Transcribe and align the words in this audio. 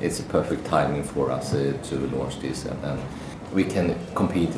It's 0.00 0.20
a 0.20 0.22
perfect 0.24 0.64
timing 0.66 1.04
for 1.04 1.30
us 1.30 1.52
uh, 1.52 1.76
to 1.84 1.96
launch 2.16 2.40
this, 2.40 2.64
and, 2.64 2.84
and 2.84 3.00
we 3.52 3.64
can 3.64 3.96
compete 4.14 4.50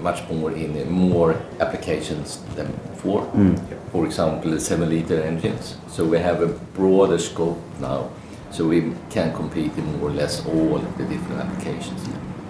much 0.00 0.28
more 0.28 0.52
in 0.52 0.90
more 0.90 1.32
applications 1.60 2.42
than 2.56 2.66
before. 2.90 3.22
Mm. 3.32 3.58
For 3.92 4.04
example, 4.04 4.50
the 4.50 4.60
7 4.60 4.88
liter 4.88 5.22
engines. 5.22 5.76
So 5.88 6.04
we 6.04 6.18
have 6.18 6.42
a 6.42 6.48
broader 6.48 7.18
scope 7.18 7.58
now, 7.80 8.10
so 8.50 8.66
we 8.66 8.92
can 9.10 9.32
compete 9.34 9.72
in 9.78 9.84
more 9.98 10.10
or 10.10 10.12
less 10.12 10.44
all 10.46 10.78
the 10.78 11.04
different 11.04 11.40
applications. 11.40 12.06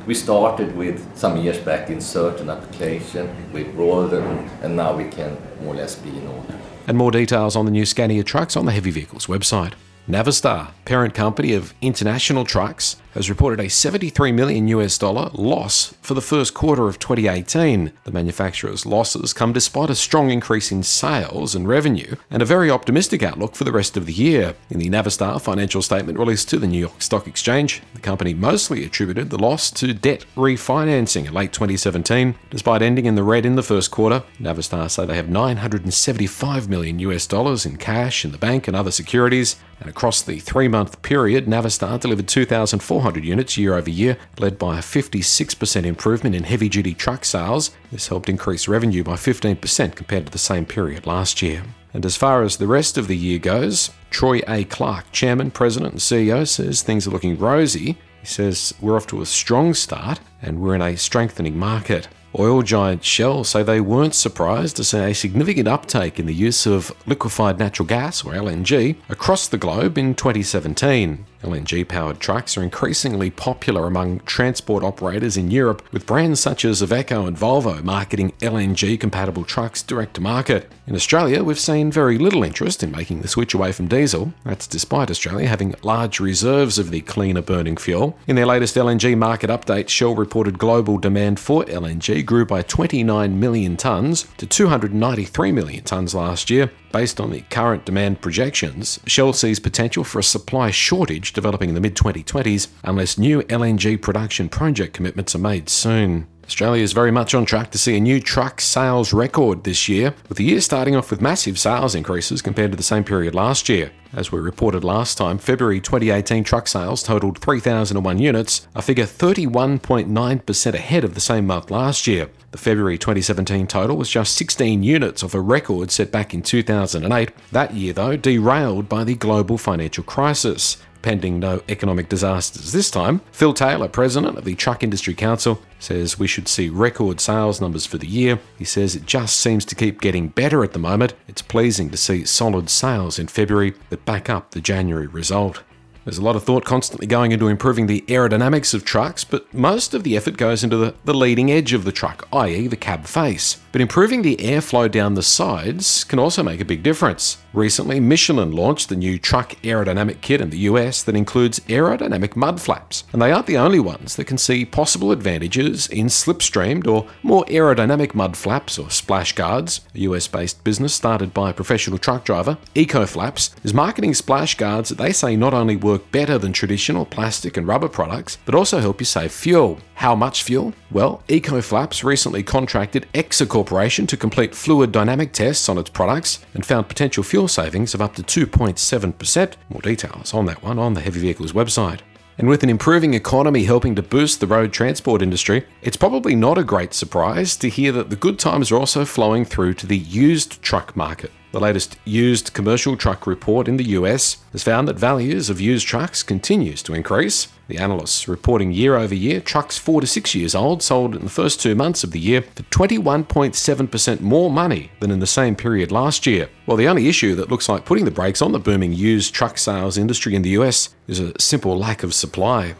We 0.06 0.14
started 0.14 0.76
with 0.76 1.16
some 1.16 1.38
years 1.38 1.58
back 1.58 1.88
in 1.88 2.00
certain 2.00 2.50
application 2.50 3.34
with 3.52 3.74
broader, 3.74 4.20
and 4.62 4.76
now 4.76 4.96
we 4.96 5.04
can 5.04 5.36
more 5.62 5.74
or 5.74 5.76
less 5.76 5.94
be 5.94 6.10
in 6.10 6.26
all. 6.26 6.44
And 6.86 6.98
more 6.98 7.10
details 7.10 7.56
on 7.56 7.64
the 7.64 7.70
new 7.70 7.86
Scania 7.86 8.22
trucks 8.22 8.56
on 8.56 8.66
the 8.66 8.72
Heavy 8.72 8.90
Vehicles 8.90 9.26
website. 9.26 9.72
Navistar, 10.08 10.72
parent 10.84 11.14
company 11.14 11.54
of 11.54 11.72
International 11.80 12.44
Trucks, 12.44 12.96
has 13.14 13.30
reported 13.30 13.64
a 13.64 13.70
73 13.70 14.32
million 14.32 14.68
US 14.68 14.98
dollar 14.98 15.30
loss 15.32 15.94
for 16.02 16.14
the 16.14 16.20
first 16.20 16.52
quarter 16.52 16.88
of 16.88 16.98
2018. 16.98 17.92
The 18.02 18.12
manufacturer's 18.12 18.84
losses 18.84 19.32
come 19.32 19.52
despite 19.52 19.88
a 19.88 19.94
strong 19.94 20.30
increase 20.30 20.72
in 20.72 20.82
sales 20.82 21.54
and 21.54 21.66
revenue 21.66 22.16
and 22.30 22.42
a 22.42 22.46
very 22.46 22.70
optimistic 22.70 23.22
outlook 23.22 23.54
for 23.54 23.64
the 23.64 23.72
rest 23.72 23.96
of 23.96 24.06
the 24.06 24.12
year. 24.12 24.54
In 24.68 24.78
the 24.78 24.90
Navistar 24.90 25.40
financial 25.40 25.80
statement 25.80 26.18
released 26.18 26.50
to 26.50 26.58
the 26.58 26.66
New 26.66 26.80
York 26.80 27.00
Stock 27.00 27.26
Exchange, 27.26 27.82
the 27.94 28.00
company 28.00 28.34
mostly 28.34 28.84
attributed 28.84 29.30
the 29.30 29.38
loss 29.38 29.70
to 29.70 29.94
debt 29.94 30.26
refinancing 30.36 31.26
in 31.26 31.32
late 31.32 31.52
2017. 31.52 32.34
Despite 32.50 32.82
ending 32.82 33.06
in 33.06 33.14
the 33.14 33.22
red 33.22 33.46
in 33.46 33.54
the 33.54 33.62
first 33.62 33.90
quarter, 33.90 34.24
Navistar 34.40 34.90
say 34.90 35.06
they 35.06 35.16
have 35.16 35.28
975 35.28 36.68
million 36.68 36.98
US 36.98 37.26
dollars 37.26 37.64
in 37.64 37.76
cash 37.76 38.24
in 38.24 38.32
the 38.32 38.38
bank 38.38 38.66
and 38.66 38.76
other 38.76 38.90
securities. 38.90 39.56
And 39.80 39.93
across 39.94 40.22
the 40.22 40.40
three 40.40 40.66
month 40.66 41.00
period, 41.02 41.46
Navistar 41.46 42.00
delivered 42.00 42.26
2,400 42.26 43.24
units 43.24 43.56
year 43.56 43.74
over 43.74 43.88
year, 43.88 44.18
led 44.40 44.58
by 44.58 44.76
a 44.76 44.82
56% 44.82 45.84
improvement 45.84 46.34
in 46.34 46.42
heavy 46.42 46.68
duty 46.68 46.94
truck 46.94 47.24
sales. 47.24 47.70
This 47.92 48.08
helped 48.08 48.28
increase 48.28 48.66
revenue 48.66 49.04
by 49.04 49.12
15% 49.12 49.94
compared 49.94 50.26
to 50.26 50.32
the 50.32 50.38
same 50.38 50.66
period 50.66 51.06
last 51.06 51.42
year. 51.42 51.62
And 51.92 52.04
as 52.04 52.16
far 52.16 52.42
as 52.42 52.56
the 52.56 52.66
rest 52.66 52.98
of 52.98 53.06
the 53.06 53.16
year 53.16 53.38
goes, 53.38 53.90
Troy 54.10 54.40
A. 54.48 54.64
Clark, 54.64 55.12
Chairman, 55.12 55.52
President, 55.52 55.92
and 55.92 56.00
CEO, 56.00 56.46
says 56.46 56.82
things 56.82 57.06
are 57.06 57.10
looking 57.10 57.38
rosy. 57.38 57.96
He 58.20 58.26
says 58.26 58.74
we're 58.80 58.96
off 58.96 59.06
to 59.08 59.22
a 59.22 59.26
strong 59.26 59.74
start 59.74 60.18
and 60.42 60.60
we're 60.60 60.74
in 60.74 60.82
a 60.82 60.96
strengthening 60.96 61.56
market. 61.56 62.08
Oil 62.36 62.62
giant 62.62 63.04
Shell 63.04 63.44
say 63.44 63.62
they 63.62 63.80
weren't 63.80 64.14
surprised 64.14 64.74
to 64.76 64.84
see 64.84 64.98
a 64.98 65.14
significant 65.14 65.68
uptake 65.68 66.18
in 66.18 66.26
the 66.26 66.34
use 66.34 66.66
of 66.66 66.92
liquefied 67.06 67.60
natural 67.60 67.86
gas, 67.86 68.24
or 68.24 68.32
LNG, 68.32 68.96
across 69.08 69.46
the 69.46 69.56
globe 69.56 69.96
in 69.96 70.16
2017. 70.16 71.26
LNG 71.44 71.86
powered 71.86 72.20
trucks 72.20 72.56
are 72.56 72.62
increasingly 72.62 73.30
popular 73.30 73.86
among 73.86 74.20
transport 74.20 74.82
operators 74.82 75.36
in 75.36 75.50
Europe, 75.50 75.82
with 75.92 76.06
brands 76.06 76.40
such 76.40 76.64
as 76.64 76.80
Iveco 76.80 77.28
and 77.28 77.36
Volvo 77.36 77.84
marketing 77.84 78.32
LNG 78.40 78.98
compatible 78.98 79.44
trucks 79.44 79.82
direct 79.82 80.14
to 80.14 80.20
market. 80.20 80.72
In 80.86 80.94
Australia, 80.94 81.44
we've 81.44 81.58
seen 81.58 81.92
very 81.92 82.18
little 82.18 82.42
interest 82.42 82.82
in 82.82 82.90
making 82.90 83.20
the 83.20 83.28
switch 83.28 83.54
away 83.54 83.72
from 83.72 83.88
diesel. 83.88 84.32
That's 84.44 84.66
despite 84.66 85.10
Australia 85.10 85.48
having 85.48 85.74
large 85.82 86.18
reserves 86.18 86.78
of 86.78 86.90
the 86.90 87.02
cleaner 87.02 87.42
burning 87.42 87.76
fuel. 87.76 88.18
In 88.26 88.36
their 88.36 88.46
latest 88.46 88.76
LNG 88.76 89.16
market 89.16 89.50
update, 89.50 89.88
Shell 89.88 90.14
reported 90.14 90.58
global 90.58 90.98
demand 90.98 91.40
for 91.40 91.64
LNG 91.64 92.24
grew 92.24 92.46
by 92.46 92.62
29 92.62 93.38
million 93.38 93.76
tonnes 93.76 94.34
to 94.36 94.46
293 94.46 95.52
million 95.52 95.84
tonnes 95.84 96.14
last 96.14 96.50
year, 96.50 96.70
Based 96.94 97.20
on 97.20 97.32
the 97.32 97.40
current 97.50 97.84
demand 97.84 98.20
projections, 98.20 99.00
Shell 99.04 99.32
sees 99.32 99.58
potential 99.58 100.04
for 100.04 100.20
a 100.20 100.22
supply 100.22 100.70
shortage 100.70 101.32
developing 101.32 101.68
in 101.68 101.74
the 101.74 101.80
mid 101.80 101.96
2020s 101.96 102.68
unless 102.84 103.18
new 103.18 103.42
LNG 103.42 104.00
production 104.00 104.48
project 104.48 104.94
commitments 104.94 105.34
are 105.34 105.40
made 105.40 105.68
soon. 105.68 106.28
Australia 106.44 106.84
is 106.84 106.92
very 106.92 107.10
much 107.10 107.34
on 107.34 107.46
track 107.46 107.72
to 107.72 107.78
see 107.78 107.96
a 107.96 108.00
new 108.00 108.20
truck 108.20 108.60
sales 108.60 109.12
record 109.12 109.64
this 109.64 109.88
year, 109.88 110.14
with 110.28 110.38
the 110.38 110.44
year 110.44 110.60
starting 110.60 110.94
off 110.94 111.10
with 111.10 111.20
massive 111.20 111.58
sales 111.58 111.96
increases 111.96 112.40
compared 112.40 112.70
to 112.70 112.76
the 112.76 112.84
same 112.84 113.02
period 113.02 113.34
last 113.34 113.68
year. 113.68 113.90
As 114.16 114.30
we 114.30 114.38
reported 114.38 114.84
last 114.84 115.18
time, 115.18 115.38
February 115.38 115.80
2018 115.80 116.44
truck 116.44 116.68
sales 116.68 117.02
totaled 117.02 117.38
3,001 117.40 118.18
units, 118.20 118.68
a 118.74 118.80
figure 118.80 119.06
31.9% 119.06 120.74
ahead 120.74 121.02
of 121.02 121.14
the 121.14 121.20
same 121.20 121.46
month 121.48 121.68
last 121.68 122.06
year. 122.06 122.30
The 122.52 122.58
February 122.58 122.96
2017 122.96 123.66
total 123.66 123.96
was 123.96 124.08
just 124.08 124.36
16 124.36 124.84
units 124.84 125.24
of 125.24 125.34
a 125.34 125.40
record 125.40 125.90
set 125.90 126.12
back 126.12 126.32
in 126.32 126.42
2008. 126.42 127.30
That 127.50 127.74
year, 127.74 127.92
though, 127.92 128.16
derailed 128.16 128.88
by 128.88 129.02
the 129.02 129.16
global 129.16 129.58
financial 129.58 130.04
crisis. 130.04 130.76
Pending 131.02 131.38
no 131.38 131.60
economic 131.68 132.08
disasters 132.08 132.72
this 132.72 132.90
time, 132.90 133.20
Phil 133.30 133.52
Taylor, 133.52 133.88
president 133.88 134.38
of 134.38 134.44
the 134.44 134.54
Truck 134.54 134.82
Industry 134.82 135.12
Council, 135.12 135.60
says 135.78 136.18
we 136.18 136.26
should 136.26 136.48
see 136.48 136.70
record 136.70 137.20
sales 137.20 137.60
numbers 137.60 137.84
for 137.84 137.98
the 137.98 138.06
year. 138.06 138.38
He 138.56 138.64
says 138.64 138.96
it 138.96 139.04
just 139.04 139.38
seems 139.38 139.66
to 139.66 139.74
keep 139.74 140.00
getting 140.00 140.28
better 140.28 140.64
at 140.64 140.72
the 140.72 140.78
moment. 140.78 141.12
It's 141.28 141.42
pleasing 141.42 141.90
to 141.90 141.98
see 141.98 142.24
solid 142.24 142.70
sales 142.70 143.18
in 143.18 143.26
February 143.26 143.74
that 143.90 144.03
back 144.04 144.28
up 144.30 144.50
the 144.50 144.60
January 144.60 145.06
result. 145.06 145.62
There's 146.04 146.18
a 146.18 146.22
lot 146.22 146.36
of 146.36 146.44
thought 146.44 146.66
constantly 146.66 147.06
going 147.06 147.32
into 147.32 147.48
improving 147.48 147.86
the 147.86 148.02
aerodynamics 148.08 148.74
of 148.74 148.84
trucks, 148.84 149.24
but 149.24 149.52
most 149.54 149.94
of 149.94 150.02
the 150.02 150.16
effort 150.16 150.36
goes 150.36 150.62
into 150.62 150.76
the, 150.76 150.94
the 151.04 151.14
leading 151.14 151.50
edge 151.50 151.72
of 151.72 151.84
the 151.84 151.92
truck, 151.92 152.28
i.e., 152.32 152.66
the 152.66 152.76
cab 152.76 153.06
face. 153.06 153.58
But 153.72 153.80
improving 153.80 154.20
the 154.20 154.36
airflow 154.36 154.90
down 154.90 155.14
the 155.14 155.22
sides 155.22 156.04
can 156.04 156.18
also 156.18 156.42
make 156.42 156.60
a 156.60 156.64
big 156.66 156.82
difference. 156.82 157.38
Recently, 157.54 158.00
Michelin 158.00 158.50
launched 158.50 158.88
the 158.88 158.96
new 158.96 159.16
truck 159.16 159.52
aerodynamic 159.62 160.20
kit 160.22 160.40
in 160.40 160.50
the 160.50 160.58
US 160.70 161.04
that 161.04 161.14
includes 161.14 161.60
aerodynamic 161.60 162.34
mud 162.34 162.60
flaps, 162.60 163.04
and 163.12 163.22
they 163.22 163.30
aren't 163.30 163.46
the 163.46 163.56
only 163.56 163.78
ones 163.78 164.16
that 164.16 164.24
can 164.24 164.38
see 164.38 164.64
possible 164.64 165.12
advantages 165.12 165.86
in 165.86 166.06
slipstreamed 166.06 166.88
or 166.88 167.06
more 167.22 167.44
aerodynamic 167.44 168.12
mud 168.12 168.36
flaps 168.36 168.76
or 168.76 168.90
splash 168.90 169.34
guards. 169.34 169.82
A 169.94 170.00
US 170.00 170.26
based 170.26 170.64
business 170.64 170.94
started 170.94 171.32
by 171.32 171.50
a 171.50 171.54
professional 171.54 171.96
truck 171.96 172.24
driver, 172.24 172.58
EcoFlaps, 172.74 173.54
is 173.62 173.72
marketing 173.72 174.14
splash 174.14 174.56
guards 174.56 174.88
that 174.88 174.98
they 174.98 175.12
say 175.12 175.36
not 175.36 175.54
only 175.54 175.76
work 175.76 176.10
better 176.10 176.38
than 176.38 176.52
traditional 176.52 177.06
plastic 177.06 177.56
and 177.56 177.68
rubber 177.68 177.88
products, 177.88 178.36
but 178.46 178.56
also 178.56 178.80
help 178.80 179.00
you 179.00 179.06
save 179.06 179.30
fuel. 179.30 179.78
How 179.94 180.16
much 180.16 180.42
fuel? 180.42 180.74
Well, 180.90 181.22
EcoFlaps 181.28 182.02
recently 182.02 182.42
contracted 182.42 183.06
Exa 183.14 183.48
Corporation 183.48 184.08
to 184.08 184.16
complete 184.16 184.56
fluid 184.56 184.90
dynamic 184.90 185.32
tests 185.32 185.68
on 185.68 185.78
its 185.78 185.90
products 185.90 186.44
and 186.52 186.66
found 186.66 186.88
potential 186.88 187.22
fuel 187.44 187.64
savings 187.64 187.92
of 187.92 188.00
up 188.00 188.14
to 188.14 188.22
2.7%. 188.22 189.54
More 189.68 189.82
details 189.82 190.32
on 190.32 190.46
that 190.46 190.62
one 190.62 190.78
on 190.78 190.94
the 190.94 191.00
Heavy 191.02 191.20
Vehicles 191.20 191.52
website. 191.52 192.00
And 192.38 192.48
with 192.48 192.62
an 192.62 192.70
improving 192.70 193.12
economy 193.12 193.64
helping 193.64 193.94
to 193.96 194.02
boost 194.02 194.40
the 194.40 194.46
road 194.46 194.72
transport 194.72 195.20
industry, 195.20 195.66
it's 195.82 195.96
probably 195.96 196.34
not 196.34 196.56
a 196.56 196.64
great 196.64 196.94
surprise 196.94 197.56
to 197.56 197.68
hear 197.68 197.92
that 197.92 198.08
the 198.08 198.16
good 198.16 198.38
times 198.38 198.72
are 198.72 198.78
also 198.78 199.04
flowing 199.04 199.44
through 199.44 199.74
to 199.74 199.86
the 199.86 199.98
used 199.98 200.62
truck 200.62 200.96
market. 200.96 201.30
The 201.54 201.60
latest 201.60 201.96
used 202.04 202.52
commercial 202.52 202.96
truck 202.96 203.28
report 203.28 203.68
in 203.68 203.76
the 203.76 203.90
US 203.90 204.38
has 204.50 204.64
found 204.64 204.88
that 204.88 204.98
values 204.98 205.48
of 205.48 205.60
used 205.60 205.86
trucks 205.86 206.24
continues 206.24 206.82
to 206.82 206.94
increase. 206.94 207.46
The 207.68 207.78
analysts 207.78 208.26
reporting 208.26 208.72
year 208.72 208.96
over 208.96 209.14
year 209.14 209.40
trucks 209.40 209.78
4 209.78 210.00
to 210.00 210.06
6 210.08 210.34
years 210.34 210.56
old 210.56 210.82
sold 210.82 211.14
in 211.14 211.22
the 211.22 211.30
first 211.30 211.60
2 211.60 211.76
months 211.76 212.02
of 212.02 212.10
the 212.10 212.18
year 212.18 212.42
for 212.42 212.64
21.7% 212.64 214.20
more 214.20 214.50
money 214.50 214.90
than 214.98 215.12
in 215.12 215.20
the 215.20 215.28
same 215.28 215.54
period 215.54 215.92
last 215.92 216.26
year. 216.26 216.48
Well, 216.66 216.76
the 216.76 216.88
only 216.88 217.08
issue 217.08 217.36
that 217.36 217.50
looks 217.50 217.68
like 217.68 217.84
putting 217.84 218.04
the 218.04 218.10
brakes 218.10 218.42
on 218.42 218.50
the 218.50 218.58
booming 218.58 218.92
used 218.92 219.32
truck 219.32 219.56
sales 219.56 219.96
industry 219.96 220.34
in 220.34 220.42
the 220.42 220.58
US 220.58 220.88
is 221.06 221.20
a 221.20 221.40
simple 221.40 221.78
lack 221.78 222.02
of 222.02 222.14
supply. 222.14 222.74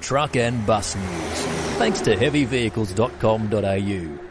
Truck 0.00 0.36
and 0.36 0.64
bus 0.64 0.94
news. 0.94 1.40
Thanks 1.78 2.00
to 2.02 2.14
heavyvehicles.com.au. 2.14 4.29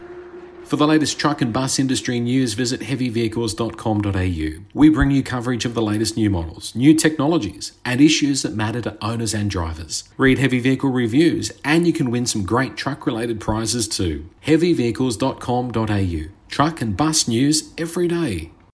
For 0.70 0.76
the 0.76 0.86
latest 0.86 1.18
truck 1.18 1.42
and 1.42 1.52
bus 1.52 1.80
industry 1.80 2.20
news, 2.20 2.54
visit 2.54 2.82
heavyvehicles.com.au. 2.82 4.64
We 4.76 4.90
bring 4.90 5.10
you 5.10 5.24
coverage 5.24 5.66
of 5.66 5.74
the 5.74 5.82
latest 5.82 6.16
new 6.16 6.30
models, 6.30 6.76
new 6.76 6.94
technologies, 6.94 7.72
and 7.84 8.00
issues 8.00 8.44
that 8.44 8.54
matter 8.54 8.80
to 8.82 8.96
owners 9.04 9.34
and 9.34 9.50
drivers. 9.50 10.04
Read 10.16 10.38
heavy 10.38 10.60
vehicle 10.60 10.92
reviews, 10.92 11.52
and 11.66 11.88
you 11.88 11.94
can 11.94 12.12
win 12.12 12.28
some 12.28 12.46
great 12.46 12.78
truck 12.78 13.08
related 13.08 13.40
prizes 13.40 13.88
too. 13.88 14.30
heavyvehicles.com.au. 14.46 16.32
Truck 16.50 16.82
and 16.82 16.96
bus 16.96 17.28
news 17.28 17.74
every 17.80 18.08
day. 18.08 18.52